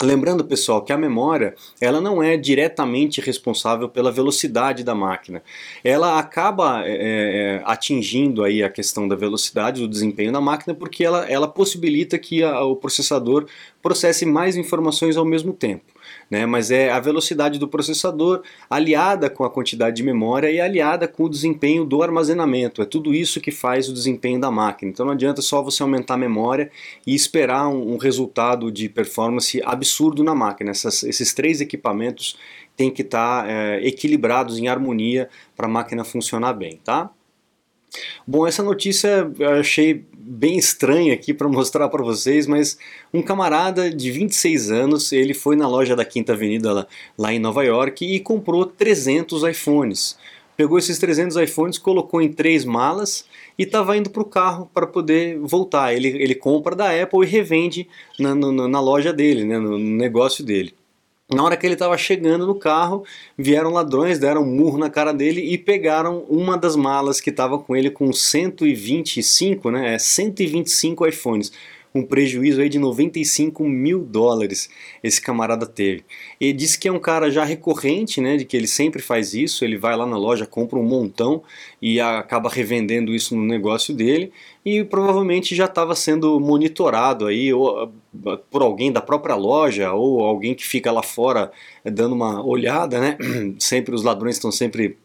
Lembrando, 0.01 0.43
pessoal, 0.43 0.83
que 0.83 0.91
a 0.91 0.97
memória 0.97 1.55
ela 1.79 2.01
não 2.01 2.21
é 2.21 2.35
diretamente 2.35 3.21
responsável 3.21 3.87
pela 3.87 4.11
velocidade 4.11 4.83
da 4.83 4.95
máquina. 4.95 5.41
Ela 5.83 6.17
acaba 6.17 6.81
é, 6.83 6.91
é, 6.91 7.61
atingindo 7.63 8.43
aí 8.43 8.63
a 8.63 8.69
questão 8.69 9.07
da 9.07 9.15
velocidade, 9.15 9.81
do 9.81 9.87
desempenho 9.87 10.31
da 10.31 10.41
máquina, 10.41 10.73
porque 10.73 11.05
ela, 11.05 11.29
ela 11.29 11.47
possibilita 11.47 12.17
que 12.17 12.43
a, 12.43 12.63
o 12.63 12.75
processador 12.75 13.45
processe 13.83 14.25
mais 14.25 14.55
informações 14.57 15.15
ao 15.15 15.25
mesmo 15.25 15.53
tempo 15.53 15.93
né? 16.29 16.45
mas 16.45 16.71
é 16.71 16.91
a 16.91 16.99
velocidade 16.99 17.59
do 17.59 17.67
processador 17.67 18.41
aliada 18.69 19.29
com 19.29 19.43
a 19.43 19.49
quantidade 19.49 19.95
de 19.95 20.03
memória 20.03 20.49
e 20.49 20.59
aliada 20.59 21.07
com 21.07 21.23
o 21.23 21.29
desempenho 21.29 21.85
do 21.85 22.01
armazenamento. 22.01 22.81
É 22.81 22.85
tudo 22.85 23.13
isso 23.13 23.41
que 23.41 23.51
faz 23.51 23.89
o 23.89 23.93
desempenho 23.93 24.39
da 24.39 24.51
máquina. 24.51 24.91
Então 24.91 25.05
não 25.05 25.13
adianta 25.13 25.41
só 25.41 25.61
você 25.61 25.83
aumentar 25.83 26.15
a 26.15 26.17
memória 26.17 26.71
e 27.05 27.13
esperar 27.13 27.67
um, 27.67 27.93
um 27.93 27.97
resultado 27.97 28.71
de 28.71 28.89
performance 28.89 29.61
absurdo 29.63 30.23
na 30.23 30.35
máquina. 30.35 30.71
Essas, 30.71 31.03
esses 31.03 31.33
três 31.33 31.61
equipamentos 31.61 32.37
têm 32.75 32.89
que 32.89 33.03
estar 33.03 33.47
é, 33.47 33.85
equilibrados 33.85 34.57
em 34.57 34.67
harmonia 34.67 35.29
para 35.55 35.67
a 35.67 35.69
máquina 35.69 36.03
funcionar 36.03 36.53
bem, 36.53 36.79
tá? 36.83 37.11
Bom, 38.25 38.47
essa 38.47 38.63
notícia 38.63 39.29
eu 39.37 39.49
achei 39.51 40.05
bem 40.15 40.57
estranha 40.57 41.13
aqui 41.13 41.33
para 41.33 41.47
mostrar 41.49 41.89
para 41.89 42.03
vocês, 42.03 42.47
mas 42.47 42.77
um 43.13 43.21
camarada 43.21 43.89
de 43.89 44.09
26 44.09 44.71
anos, 44.71 45.11
ele 45.11 45.33
foi 45.33 45.55
na 45.55 45.67
loja 45.67 45.95
da 45.95 46.05
Quinta 46.05 46.33
Avenida 46.33 46.71
lá, 46.71 46.87
lá 47.17 47.33
em 47.33 47.39
Nova 47.39 47.63
York 47.63 48.05
e 48.05 48.19
comprou 48.19 48.65
300 48.65 49.43
iPhones. 49.43 50.17
Pegou 50.55 50.77
esses 50.77 50.99
300 50.99 51.35
iPhones, 51.37 51.77
colocou 51.77 52.21
em 52.21 52.31
três 52.31 52.63
malas 52.63 53.25
e 53.57 53.63
estava 53.63 53.97
indo 53.97 54.09
para 54.09 54.21
o 54.21 54.25
carro 54.25 54.69
para 54.71 54.85
poder 54.85 55.39
voltar. 55.39 55.93
Ele, 55.93 56.09
ele 56.09 56.35
compra 56.35 56.75
da 56.75 56.89
Apple 57.01 57.25
e 57.25 57.29
revende 57.29 57.87
na, 58.19 58.35
na, 58.35 58.67
na 58.67 58.79
loja 58.79 59.11
dele, 59.11 59.43
né, 59.43 59.57
no 59.57 59.77
negócio 59.77 60.45
dele. 60.45 60.73
Na 61.33 61.43
hora 61.43 61.57
que 61.57 61.65
ele 61.65 61.73
estava 61.73 61.97
chegando 61.97 62.45
no 62.45 62.53
carro, 62.53 63.03
vieram 63.35 63.71
ladrões, 63.71 64.19
deram 64.19 64.43
um 64.43 64.55
murro 64.55 64.77
na 64.77 64.89
cara 64.89 65.11
dele 65.11 65.41
e 65.41 65.57
pegaram 65.57 66.19
uma 66.29 66.55
das 66.55 66.75
malas 66.75 67.19
que 67.19 67.31
estava 67.31 67.57
com 67.57 67.75
ele 67.75 67.89
com 67.89 68.13
125, 68.13 69.71
né, 69.71 69.97
125 69.97 71.05
é, 71.05 71.09
iPhones. 71.09 71.51
Um 71.95 72.03
prejuízo 72.03 72.59
aí 72.59 72.69
de 72.69 72.79
95 72.79 73.63
mil 73.63 74.03
dólares 74.03 74.67
esse 75.03 75.21
camarada 75.21 75.67
teve. 75.67 76.03
Ele 76.41 76.53
disse 76.53 76.77
que 76.77 76.87
é 76.87 76.91
um 76.91 76.99
cara 76.99 77.29
já 77.29 77.43
recorrente, 77.43 78.19
né, 78.19 78.37
de 78.37 78.45
que 78.45 78.57
ele 78.57 78.67
sempre 78.67 79.01
faz 79.01 79.33
isso, 79.33 79.63
ele 79.63 79.77
vai 79.77 79.95
lá 79.95 80.05
na 80.05 80.17
loja, 80.17 80.45
compra 80.45 80.77
um 80.77 80.83
montão 80.83 81.43
e 81.81 81.99
acaba 81.99 82.49
revendendo 82.49 83.13
isso 83.13 83.35
no 83.35 83.43
negócio 83.43 83.93
dele 83.93 84.31
e 84.65 84.83
provavelmente 84.83 85.55
já 85.55 85.65
estava 85.65 85.95
sendo 85.95 86.39
monitorado 86.39 87.27
aí 87.27 87.53
ou, 87.53 87.91
por 88.49 88.61
alguém 88.61 88.91
da 88.91 89.01
própria 89.01 89.35
loja 89.35 89.91
ou 89.93 90.23
alguém 90.23 90.53
que 90.53 90.65
fica 90.65 90.91
lá 90.91 91.01
fora 91.01 91.51
dando 91.83 92.13
uma 92.13 92.45
olhada, 92.45 92.99
né? 92.99 93.17
Sempre 93.59 93.95
os 93.95 94.03
ladrões 94.03 94.35
estão 94.35 94.51
sempre 94.51 94.97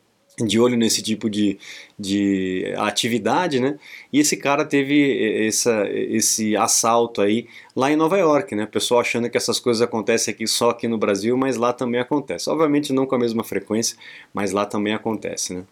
de 0.46 0.60
olho 0.60 0.76
nesse 0.76 1.02
tipo 1.02 1.28
de, 1.28 1.58
de 1.98 2.72
atividade, 2.76 3.60
né? 3.60 3.78
E 4.12 4.20
esse 4.20 4.36
cara 4.36 4.64
teve 4.64 5.46
essa, 5.46 5.88
esse 5.90 6.56
assalto 6.56 7.20
aí 7.20 7.48
lá 7.74 7.90
em 7.90 7.96
Nova 7.96 8.16
York, 8.16 8.54
né? 8.54 8.64
O 8.64 8.68
pessoal 8.68 9.00
achando 9.00 9.28
que 9.28 9.36
essas 9.36 9.58
coisas 9.58 9.82
acontecem 9.82 10.32
aqui 10.32 10.46
só 10.46 10.70
aqui 10.70 10.86
no 10.86 10.98
Brasil, 10.98 11.36
mas 11.36 11.56
lá 11.56 11.72
também 11.72 12.00
acontece. 12.00 12.48
Obviamente 12.48 12.92
não 12.92 13.06
com 13.06 13.14
a 13.14 13.18
mesma 13.18 13.42
frequência, 13.42 13.96
mas 14.32 14.52
lá 14.52 14.64
também 14.64 14.94
acontece, 14.94 15.54
né? 15.54 15.64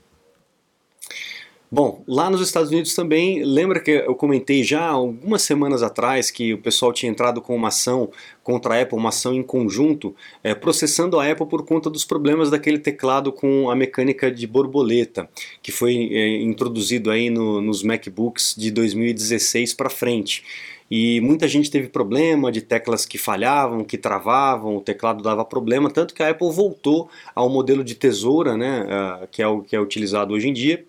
Bom, 1.69 2.05
lá 2.07 2.31
nos 2.31 2.41
Estados 2.41 2.71
Unidos 2.71 2.95
também, 2.95 3.43
lembra 3.43 3.81
que 3.81 3.91
eu 3.91 4.15
comentei 4.15 4.63
já 4.63 4.87
algumas 4.87 5.43
semanas 5.43 5.83
atrás 5.83 6.31
que 6.31 6.55
o 6.55 6.59
pessoal 6.59 6.93
tinha 6.93 7.11
entrado 7.11 7.43
com 7.43 7.57
uma 7.57 7.69
ação 7.69 8.09
contra 8.41 8.75
a 8.77 8.83
Apple, 8.83 8.97
uma 8.97 9.09
ação 9.09 9.35
em 9.35 9.43
conjunto, 9.43 10.15
é, 10.45 10.55
processando 10.55 11.19
a 11.19 11.29
Apple 11.29 11.47
por 11.47 11.65
conta 11.65 11.91
dos 11.91 12.05
problemas 12.05 12.51
daquele 12.51 12.79
teclado 12.79 13.33
com 13.33 13.69
a 13.69 13.75
mecânica 13.75 14.31
de 14.31 14.47
borboleta, 14.47 15.29
que 15.61 15.73
foi 15.73 16.09
é, 16.13 16.41
introduzido 16.41 17.11
aí 17.11 17.31
no, 17.31 17.61
nos 17.61 17.83
MacBooks 17.83 18.55
de 18.57 18.71
2016 18.71 19.75
para 19.75 19.91
frente. 19.91 20.45
E 20.89 21.21
muita 21.21 21.49
gente 21.49 21.69
teve 21.69 21.89
problema 21.89 22.53
de 22.53 22.61
teclas 22.61 23.05
que 23.05 23.19
falhavam, 23.19 23.83
que 23.83 23.99
travavam, 23.99 24.77
o 24.77 24.81
teclado 24.81 25.21
dava 25.21 25.45
problema, 25.45 25.91
tanto 25.91 26.15
que 26.15 26.23
a 26.23 26.31
Apple 26.31 26.53
voltou 26.53 27.11
ao 27.35 27.49
modelo 27.49 27.83
de 27.83 27.97
tesoura, 27.97 28.57
né, 28.57 28.87
que 29.33 29.43
é 29.43 29.49
o 29.49 29.63
que 29.63 29.75
é 29.75 29.81
utilizado 29.81 30.33
hoje 30.33 30.49
em 30.49 30.53
dia, 30.53 30.87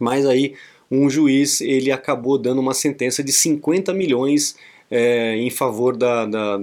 mas 0.00 0.26
aí 0.26 0.54
um 0.90 1.08
juiz 1.08 1.60
ele 1.60 1.92
acabou 1.92 2.36
dando 2.36 2.58
uma 2.58 2.74
sentença 2.74 3.22
de 3.22 3.32
50 3.32 3.94
milhões 3.94 4.56
é, 4.90 5.36
em 5.36 5.50
favor 5.50 5.96
da, 5.96 6.26
da, 6.26 6.58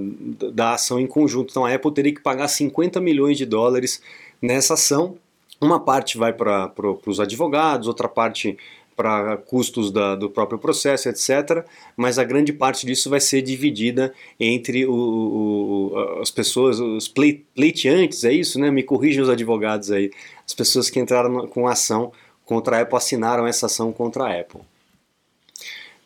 da 0.52 0.74
ação 0.74 1.00
em 1.00 1.06
conjunto. 1.06 1.50
Então 1.50 1.64
a 1.64 1.72
Apple 1.72 1.94
teria 1.94 2.14
que 2.14 2.20
pagar 2.20 2.46
50 2.48 3.00
milhões 3.00 3.38
de 3.38 3.46
dólares 3.46 4.02
nessa 4.42 4.74
ação. 4.74 5.16
Uma 5.60 5.80
parte 5.80 6.18
vai 6.18 6.32
para 6.32 6.68
pro, 6.68 7.00
os 7.06 7.18
advogados, 7.18 7.88
outra 7.88 8.06
parte 8.06 8.58
para 8.94 9.36
custos 9.36 9.92
da, 9.92 10.16
do 10.16 10.28
próprio 10.28 10.58
processo, 10.58 11.08
etc. 11.08 11.64
Mas 11.96 12.18
a 12.18 12.24
grande 12.24 12.52
parte 12.52 12.84
disso 12.84 13.08
vai 13.08 13.20
ser 13.20 13.42
dividida 13.42 14.12
entre 14.40 14.84
o, 14.86 14.92
o, 14.92 16.20
as 16.20 16.32
pessoas, 16.32 16.80
os 16.80 17.06
pleiteantes, 17.06 18.24
é 18.24 18.32
isso, 18.32 18.58
né? 18.58 18.72
Me 18.72 18.82
corrijam 18.82 19.22
os 19.22 19.30
advogados 19.30 19.92
aí, 19.92 20.10
as 20.44 20.52
pessoas 20.52 20.90
que 20.90 20.98
entraram 20.98 21.46
com 21.46 21.68
ação 21.68 22.12
contra 22.48 22.78
a 22.78 22.80
Apple 22.80 22.96
assinaram 22.96 23.46
essa 23.46 23.66
ação 23.66 23.92
contra 23.92 24.24
a 24.24 24.40
Apple. 24.40 24.62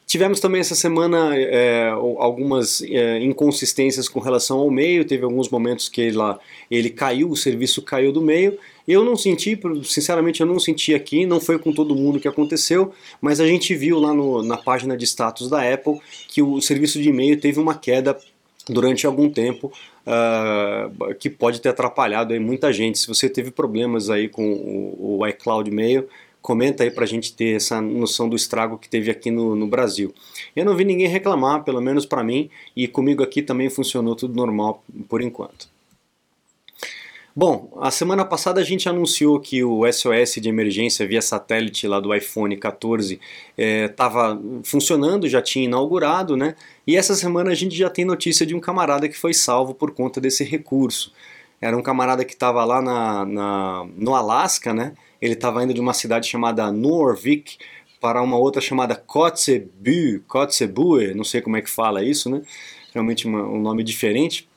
Tivemos 0.04 0.40
também 0.40 0.60
essa 0.60 0.74
semana 0.74 1.34
é, 1.38 1.88
algumas 2.18 2.82
é, 2.82 3.18
inconsistências 3.22 4.08
com 4.08 4.18
relação 4.18 4.58
ao 4.58 4.68
meio, 4.68 5.04
teve 5.04 5.24
alguns 5.24 5.48
momentos 5.48 5.88
que 5.88 6.00
ele, 6.00 6.18
ele 6.68 6.90
caiu, 6.90 7.30
o 7.30 7.36
serviço 7.36 7.80
caiu 7.80 8.12
do 8.12 8.20
meio. 8.20 8.58
Eu 8.86 9.04
não 9.04 9.16
senti, 9.16 9.58
sinceramente 9.84 10.40
eu 10.40 10.46
não 10.46 10.58
senti 10.58 10.94
aqui, 10.94 11.24
não 11.24 11.40
foi 11.40 11.58
com 11.58 11.72
todo 11.72 11.94
mundo 11.94 12.18
que 12.18 12.26
aconteceu, 12.26 12.92
mas 13.20 13.40
a 13.40 13.46
gente 13.46 13.72
viu 13.74 14.00
lá 14.00 14.12
no, 14.12 14.42
na 14.42 14.56
página 14.56 14.96
de 14.96 15.04
status 15.06 15.48
da 15.48 15.72
Apple 15.72 16.00
que 16.28 16.42
o 16.42 16.60
serviço 16.60 17.00
de 17.00 17.08
e-mail 17.08 17.40
teve 17.40 17.60
uma 17.60 17.76
queda 17.76 18.18
durante 18.68 19.06
algum 19.06 19.30
tempo 19.30 19.72
uh, 20.06 21.14
que 21.14 21.30
pode 21.30 21.60
ter 21.60 21.68
atrapalhado 21.68 22.32
aí 22.32 22.40
muita 22.40 22.72
gente. 22.72 22.98
Se 22.98 23.08
você 23.08 23.28
teve 23.28 23.50
problemas 23.50 24.10
aí 24.10 24.28
com 24.28 24.52
o, 24.52 25.20
o 25.20 25.26
iCloud 25.26 25.70
Mail, 25.70 26.08
Comenta 26.42 26.82
aí 26.82 26.90
para 26.90 27.04
a 27.04 27.06
gente 27.06 27.32
ter 27.32 27.56
essa 27.56 27.80
noção 27.80 28.28
do 28.28 28.34
estrago 28.34 28.76
que 28.76 28.88
teve 28.88 29.10
aqui 29.10 29.30
no, 29.30 29.54
no 29.54 29.66
Brasil. 29.66 30.12
Eu 30.54 30.64
não 30.64 30.76
vi 30.76 30.84
ninguém 30.84 31.06
reclamar, 31.06 31.62
pelo 31.62 31.80
menos 31.80 32.04
para 32.04 32.24
mim, 32.24 32.50
e 32.76 32.88
comigo 32.88 33.22
aqui 33.22 33.40
também 33.40 33.70
funcionou 33.70 34.16
tudo 34.16 34.34
normal 34.34 34.82
por 35.08 35.22
enquanto. 35.22 35.70
Bom, 37.34 37.72
a 37.80 37.90
semana 37.90 38.26
passada 38.26 38.60
a 38.60 38.64
gente 38.64 38.90
anunciou 38.90 39.40
que 39.40 39.64
o 39.64 39.90
SOS 39.90 40.34
de 40.34 40.50
emergência 40.50 41.06
via 41.06 41.22
satélite 41.22 41.88
lá 41.88 41.98
do 41.98 42.14
iPhone 42.14 42.54
14 42.58 43.18
estava 43.56 44.38
é, 44.38 44.62
funcionando, 44.64 45.26
já 45.26 45.40
tinha 45.40 45.64
inaugurado, 45.64 46.36
né? 46.36 46.54
E 46.86 46.94
essa 46.94 47.14
semana 47.14 47.50
a 47.50 47.54
gente 47.54 47.74
já 47.74 47.88
tem 47.88 48.04
notícia 48.04 48.44
de 48.44 48.54
um 48.54 48.60
camarada 48.60 49.08
que 49.08 49.16
foi 49.16 49.32
salvo 49.32 49.72
por 49.72 49.92
conta 49.92 50.20
desse 50.20 50.44
recurso. 50.44 51.10
Era 51.58 51.74
um 51.74 51.82
camarada 51.82 52.22
que 52.22 52.34
estava 52.34 52.62
lá 52.66 52.82
na, 52.82 53.24
na, 53.24 53.86
no 53.96 54.14
Alasca, 54.14 54.74
né? 54.74 54.92
Ele 55.22 55.34
estava 55.34 55.62
indo 55.62 55.72
de 55.72 55.80
uma 55.80 55.94
cidade 55.94 56.28
chamada 56.28 56.70
Norvik 56.72 57.56
para 58.00 58.20
uma 58.20 58.36
outra 58.36 58.60
chamada 58.60 58.96
Kotzebue, 58.96 60.24
Kotzebue, 60.26 61.14
não 61.14 61.22
sei 61.22 61.40
como 61.40 61.56
é 61.56 61.62
que 61.62 61.70
fala 61.70 62.02
isso, 62.02 62.28
né? 62.28 62.42
Realmente 62.92 63.28
uma, 63.28 63.44
um 63.44 63.60
nome 63.60 63.84
diferente. 63.84 64.48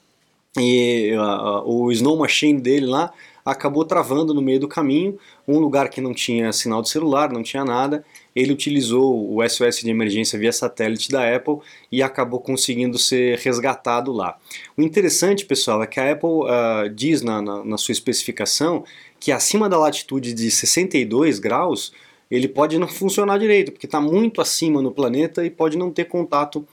E 0.57 1.11
uh, 1.13 1.69
o 1.69 1.91
Snow 1.91 2.17
Machine 2.17 2.59
dele 2.59 2.87
lá 2.87 3.13
acabou 3.45 3.85
travando 3.85 4.33
no 4.33 4.41
meio 4.41 4.59
do 4.59 4.67
caminho, 4.67 5.19
um 5.47 5.59
lugar 5.59 5.89
que 5.89 6.01
não 6.01 6.15
tinha 6.15 6.51
sinal 6.51 6.81
de 6.81 6.89
celular, 6.89 7.31
não 7.31 7.43
tinha 7.43 7.63
nada. 7.63 8.03
Ele 8.35 8.51
utilizou 8.51 9.35
o 9.35 9.47
SOS 9.47 9.81
de 9.81 9.89
emergência 9.91 10.39
via 10.39 10.51
satélite 10.51 11.11
da 11.11 11.35
Apple 11.35 11.57
e 11.91 12.01
acabou 12.01 12.39
conseguindo 12.39 12.97
ser 12.97 13.37
resgatado 13.37 14.11
lá. 14.11 14.35
O 14.75 14.81
interessante, 14.81 15.45
pessoal, 15.45 15.83
é 15.83 15.87
que 15.87 15.99
a 15.99 16.11
Apple 16.11 16.29
uh, 16.29 16.89
diz 16.89 17.21
na, 17.21 17.39
na, 17.39 17.63
na 17.63 17.77
sua 17.77 17.91
especificação 17.91 18.83
que 19.25 19.31
acima 19.31 19.67
da 19.67 19.75
latitude 19.75 20.35
de 20.35 20.51
62 20.51 21.39
graus 21.39 21.91
ele 22.29 22.47
pode 22.47 22.77
não 22.77 22.87
funcionar 22.87 23.39
direito, 23.39 23.71
porque 23.71 23.87
está 23.87 23.99
muito 23.99 24.39
acima 24.39 24.83
no 24.83 24.91
planeta 24.91 25.43
e 25.43 25.49
pode 25.49 25.75
não 25.75 25.89
ter 25.89 26.05
contato 26.05 26.63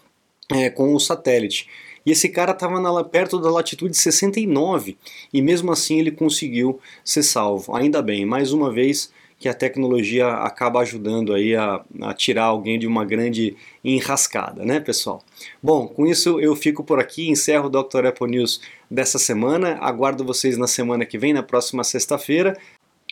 é, 0.51 0.69
com 0.69 0.95
o 0.95 1.01
satélite. 1.01 1.67
E 2.05 2.11
esse 2.11 2.29
cara 2.29 2.53
estava 2.53 3.05
perto 3.05 3.39
da 3.39 3.51
latitude 3.51 3.97
69 3.97 4.99
e 5.33 5.41
mesmo 5.41 5.73
assim 5.73 5.99
ele 5.99 6.11
conseguiu 6.11 6.79
ser 7.03 7.23
salvo. 7.23 7.75
Ainda 7.75 8.03
bem, 8.03 8.27
mais 8.27 8.53
uma 8.53 8.71
vez 8.71 9.11
que 9.43 9.49
a 9.49 9.55
tecnologia 9.55 10.29
acaba 10.29 10.79
ajudando 10.81 11.35
aí 11.35 11.57
a, 11.57 11.85
a, 12.01 12.15
tirar 12.15 12.45
alguém 12.45 12.79
de 12.79 12.87
uma 12.87 13.05
grande 13.05 13.57
enrascada, 13.85 14.65
né, 14.65 14.79
pessoal? 14.79 15.21
Bom, 15.61 15.89
com 15.89 16.07
isso 16.07 16.39
eu 16.39 16.55
fico 16.55 16.85
por 16.85 17.01
aqui, 17.01 17.29
encerro 17.29 17.67
o 17.67 17.69
Dr. 17.69 18.07
Apple 18.07 18.31
News 18.31 18.61
dessa 18.89 19.19
semana. 19.19 19.79
Aguardo 19.81 20.25
vocês 20.25 20.57
na 20.57 20.69
semana 20.69 21.05
que 21.05 21.19
vem, 21.19 21.33
na 21.33 21.43
próxima 21.43 21.83
sexta-feira. 21.83 22.57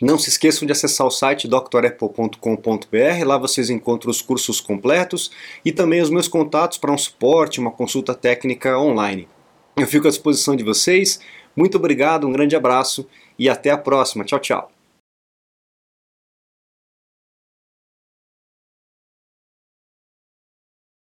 Não 0.00 0.16
se 0.16 0.28
esqueçam 0.30 0.64
de 0.64 0.72
acessar 0.72 1.04
o 1.04 1.10
site 1.10 1.48
drapple.com.br, 1.48 3.26
lá 3.26 3.36
vocês 3.36 3.68
encontram 3.68 4.10
os 4.10 4.22
cursos 4.22 4.60
completos 4.60 5.32
e 5.64 5.72
também 5.72 6.00
os 6.00 6.10
meus 6.10 6.28
contatos 6.28 6.78
para 6.78 6.92
um 6.92 6.96
suporte, 6.96 7.58
uma 7.58 7.72
consulta 7.72 8.14
técnica 8.14 8.78
online. 8.78 9.28
Eu 9.76 9.86
fico 9.88 10.06
à 10.06 10.10
disposição 10.10 10.54
de 10.54 10.62
vocês. 10.62 11.20
Muito 11.56 11.76
obrigado, 11.76 12.26
um 12.26 12.32
grande 12.32 12.54
abraço 12.54 13.06
e 13.36 13.48
até 13.48 13.70
a 13.70 13.76
próxima. 13.76 14.24
Tchau, 14.24 14.38
tchau. 14.38 14.79